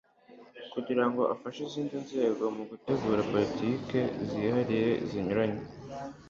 kugirango 0.73 1.21
ifashe 1.35 1.59
izindi 1.67 1.95
nzego 2.05 2.43
mu 2.55 2.63
gutegura 2.71 3.27
politiki 3.31 3.99
zihariye 4.27 4.89
zinyuranye 5.09 5.61